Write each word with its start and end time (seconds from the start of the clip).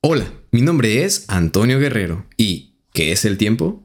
Hola, 0.00 0.32
mi 0.52 0.62
nombre 0.62 1.02
es 1.02 1.24
Antonio 1.26 1.80
Guerrero 1.80 2.24
y 2.36 2.76
¿qué 2.92 3.10
es 3.10 3.24
el 3.24 3.36
tiempo? 3.36 3.82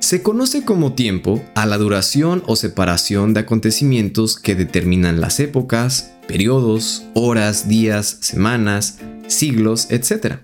Se 0.00 0.22
conoce 0.22 0.66
como 0.66 0.92
tiempo 0.92 1.42
a 1.54 1.64
la 1.64 1.78
duración 1.78 2.42
o 2.46 2.54
separación 2.54 3.32
de 3.32 3.40
acontecimientos 3.40 4.38
que 4.38 4.54
determinan 4.54 5.22
las 5.22 5.40
épocas, 5.40 6.12
periodos, 6.28 7.04
horas, 7.14 7.66
días, 7.66 8.18
semanas, 8.20 8.98
siglos, 9.26 9.90
etc. 9.90 10.40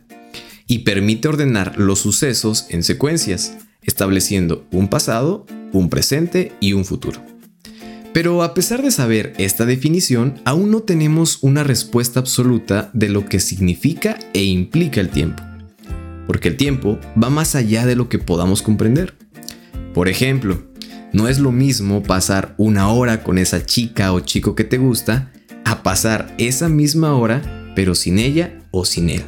Y 0.66 0.80
permite 0.80 1.28
ordenar 1.28 1.76
los 1.76 1.98
sucesos 1.98 2.64
en 2.70 2.82
secuencias, 2.82 3.58
estableciendo 3.82 4.66
un 4.72 4.88
pasado, 4.88 5.44
un 5.74 5.90
presente 5.90 6.52
y 6.60 6.72
un 6.72 6.86
futuro. 6.86 7.31
Pero 8.12 8.42
a 8.42 8.52
pesar 8.52 8.82
de 8.82 8.90
saber 8.90 9.32
esta 9.38 9.64
definición, 9.64 10.40
aún 10.44 10.70
no 10.70 10.80
tenemos 10.80 11.38
una 11.40 11.64
respuesta 11.64 12.20
absoluta 12.20 12.90
de 12.92 13.08
lo 13.08 13.26
que 13.26 13.40
significa 13.40 14.18
e 14.34 14.44
implica 14.44 15.00
el 15.00 15.08
tiempo. 15.08 15.42
Porque 16.26 16.48
el 16.48 16.56
tiempo 16.56 16.98
va 17.20 17.30
más 17.30 17.54
allá 17.54 17.86
de 17.86 17.96
lo 17.96 18.08
que 18.08 18.18
podamos 18.18 18.60
comprender. 18.62 19.14
Por 19.94 20.08
ejemplo, 20.08 20.62
no 21.12 21.28
es 21.28 21.38
lo 21.38 21.52
mismo 21.52 22.02
pasar 22.02 22.54
una 22.58 22.88
hora 22.88 23.22
con 23.22 23.38
esa 23.38 23.64
chica 23.64 24.12
o 24.12 24.20
chico 24.20 24.54
que 24.54 24.64
te 24.64 24.78
gusta 24.78 25.32
a 25.64 25.82
pasar 25.82 26.34
esa 26.38 26.68
misma 26.68 27.14
hora 27.14 27.42
pero 27.74 27.94
sin 27.94 28.18
ella 28.18 28.58
o 28.70 28.84
sin 28.84 29.10
él. 29.10 29.24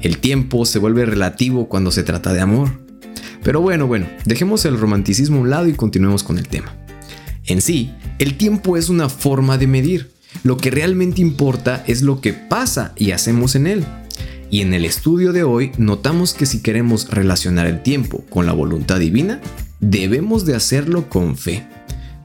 El 0.00 0.18
tiempo 0.18 0.66
se 0.66 0.78
vuelve 0.78 1.06
relativo 1.06 1.68
cuando 1.68 1.90
se 1.90 2.02
trata 2.02 2.32
de 2.32 2.40
amor. 2.40 2.70
Pero 3.42 3.60
bueno, 3.60 3.86
bueno, 3.86 4.06
dejemos 4.24 4.64
el 4.64 4.78
romanticismo 4.78 5.38
a 5.38 5.40
un 5.40 5.50
lado 5.50 5.68
y 5.68 5.72
continuemos 5.72 6.22
con 6.22 6.38
el 6.38 6.48
tema. 6.48 6.74
En 7.46 7.60
sí, 7.60 7.92
el 8.18 8.36
tiempo 8.36 8.76
es 8.76 8.88
una 8.88 9.08
forma 9.08 9.56
de 9.56 9.68
medir. 9.68 10.10
Lo 10.42 10.56
que 10.56 10.70
realmente 10.70 11.20
importa 11.20 11.84
es 11.86 12.02
lo 12.02 12.20
que 12.20 12.32
pasa 12.32 12.92
y 12.96 13.12
hacemos 13.12 13.54
en 13.54 13.68
él. 13.68 13.84
Y 14.50 14.60
en 14.60 14.74
el 14.74 14.84
estudio 14.84 15.32
de 15.32 15.44
hoy 15.44 15.72
notamos 15.78 16.34
que 16.34 16.46
si 16.46 16.60
queremos 16.60 17.08
relacionar 17.08 17.66
el 17.66 17.82
tiempo 17.82 18.24
con 18.30 18.46
la 18.46 18.52
voluntad 18.52 18.98
divina, 18.98 19.40
debemos 19.80 20.44
de 20.44 20.54
hacerlo 20.54 21.08
con 21.08 21.36
fe, 21.36 21.66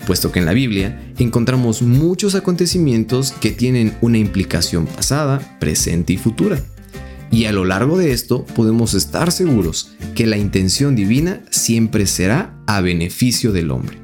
puesto 0.08 0.32
que 0.32 0.40
en 0.40 0.45
la 0.45 0.54
Biblia 0.54 1.14
encontramos 1.18 1.82
muchos 1.82 2.36
acontecimientos 2.36 3.32
que 3.32 3.52
tienen 3.52 3.95
una 4.02 4.17
implicación 4.17 4.88
pasada, 4.88 5.58
presente 5.60 6.14
y 6.14 6.17
futura. 6.17 6.60
Y 7.32 7.45
a 7.45 7.52
lo 7.52 7.64
largo 7.64 7.98
de 7.98 8.12
esto 8.12 8.45
podemos 8.45 8.94
estar 8.94 9.32
seguros 9.32 9.94
que 10.16 10.26
la 10.26 10.38
intención 10.38 10.95
divina 10.95 11.42
siempre 11.50 12.06
será 12.08 12.56
a 12.67 12.82
beneficio 12.82 13.52
del 13.52 13.72
hombre. 13.72 14.02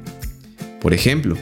Por 0.80 0.94
ejemplo, 0.94 1.36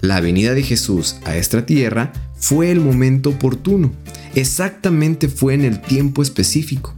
la 0.00 0.20
venida 0.20 0.54
de 0.54 0.62
Jesús 0.62 1.16
a 1.24 1.36
esta 1.36 1.66
tierra 1.66 2.12
fue 2.38 2.70
el 2.70 2.80
momento 2.80 3.30
oportuno, 3.30 3.92
exactamente 4.34 5.28
fue 5.28 5.54
en 5.54 5.64
el 5.64 5.80
tiempo 5.80 6.22
específico, 6.22 6.94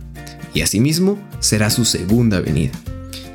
y 0.53 0.63
asimismo 0.63 1.19
será 1.41 1.71
su 1.71 1.85
segunda 1.85 2.41
venida. 2.41 2.73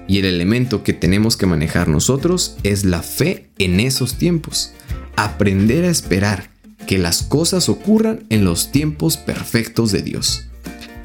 Y 0.07 0.19
el 0.19 0.25
elemento 0.25 0.83
que 0.83 0.93
tenemos 0.93 1.37
que 1.37 1.45
manejar 1.45 1.87
nosotros 1.87 2.57
es 2.63 2.83
la 2.83 3.01
fe 3.01 3.49
en 3.57 3.79
esos 3.79 4.15
tiempos, 4.17 4.73
aprender 5.15 5.85
a 5.85 5.89
esperar 5.89 6.49
que 6.85 6.97
las 6.97 7.23
cosas 7.23 7.69
ocurran 7.69 8.25
en 8.29 8.43
los 8.43 8.71
tiempos 8.71 9.15
perfectos 9.15 9.91
de 9.91 10.01
Dios. 10.01 10.47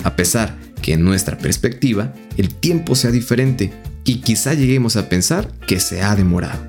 A 0.03 0.17
pesar 0.17 0.59
que 0.83 0.95
en 0.95 1.05
nuestra 1.05 1.39
perspectiva 1.39 2.12
el 2.37 2.55
tiempo 2.55 2.97
sea 2.97 3.12
diferente 3.12 3.73
y 4.05 4.17
quizá 4.17 4.55
lleguemos 4.55 4.97
a 4.97 5.09
pensar 5.09 5.53
que 5.67 5.79
se 5.81 6.03
ha 6.03 6.17
demorado. 6.17 6.68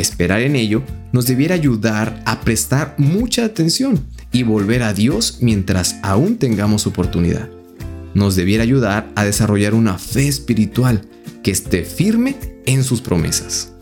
Esperar 0.00 0.40
en 0.40 0.56
ello 0.56 0.82
nos 1.12 1.26
debiera 1.26 1.54
ayudar 1.54 2.22
a 2.24 2.40
prestar 2.40 2.94
mucha 2.96 3.44
atención 3.44 4.00
y 4.32 4.44
volver 4.44 4.82
a 4.82 4.94
Dios 4.94 5.38
mientras 5.42 5.96
aún 6.02 6.36
tengamos 6.36 6.86
oportunidad. 6.86 7.50
Nos 8.14 8.34
debiera 8.34 8.62
ayudar 8.62 9.10
a 9.14 9.24
desarrollar 9.24 9.74
una 9.74 9.98
fe 9.98 10.26
espiritual 10.26 11.02
que 11.42 11.50
esté 11.50 11.84
firme 11.84 12.36
en 12.64 12.82
sus 12.82 13.02
promesas. 13.02 13.72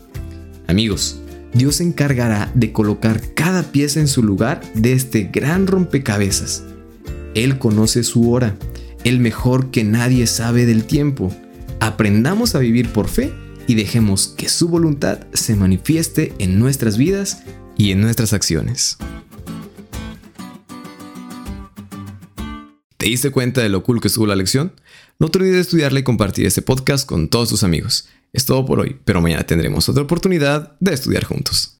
Amigos, 0.67 1.21
Dios 1.53 1.77
se 1.77 1.83
encargará 1.83 2.51
de 2.53 2.73
colocar 2.73 3.21
cada 3.33 3.63
pieza 3.63 4.01
en 4.01 4.09
su 4.09 4.21
lugar 4.21 4.61
de 4.73 4.91
este 4.91 5.29
gran 5.31 5.67
rompecabezas. 5.67 6.63
Él 7.33 7.59
conoce 7.59 8.03
su 8.03 8.29
hora, 8.29 8.57
el 9.05 9.19
mejor 9.19 9.71
que 9.71 9.85
nadie 9.85 10.27
sabe 10.27 10.65
del 10.65 10.83
tiempo. 10.83 11.33
Aprendamos 11.79 12.55
a 12.55 12.59
vivir 12.59 12.89
por 12.89 13.07
fe 13.07 13.31
y 13.69 13.75
dejemos 13.75 14.29
que 14.29 14.49
su 14.49 14.67
voluntad 14.67 15.27
se 15.31 15.55
manifieste 15.55 16.33
en 16.39 16.57
nuestras 16.57 16.97
vidas 16.97 17.43
y 17.77 17.91
en 17.91 18.01
nuestras 18.01 18.33
acciones. 18.33 18.97
¿Te 22.97 23.05
diste 23.05 23.29
cuenta 23.29 23.61
de 23.61 23.69
lo 23.69 23.83
cool 23.83 24.01
que 24.01 24.07
estuvo 24.07 24.25
la 24.25 24.35
lección? 24.35 24.73
No 25.19 25.29
te 25.29 25.37
olvides 25.37 25.53
de 25.53 25.61
estudiarla 25.61 25.99
y 25.99 26.03
compartir 26.03 26.47
este 26.47 26.63
podcast 26.63 27.07
con 27.07 27.29
todos 27.29 27.49
tus 27.49 27.63
amigos. 27.63 28.09
Es 28.33 28.45
todo 28.45 28.65
por 28.65 28.79
hoy, 28.79 28.97
pero 29.05 29.21
mañana 29.21 29.45
tendremos 29.45 29.87
otra 29.87 30.01
oportunidad 30.01 30.75
de 30.79 30.95
estudiar 30.95 31.25
juntos. 31.25 31.77